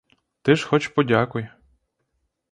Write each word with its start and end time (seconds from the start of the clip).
Ти 0.41 0.55
ж 0.55 0.67
хоч 0.67 0.87
подякуй! 0.87 1.47